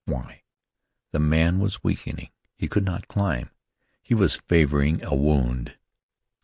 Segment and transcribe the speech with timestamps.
[0.05, 0.41] Why?
[1.11, 3.51] The man was weakening; he could not climb;
[4.01, 5.77] he was favoring a wound.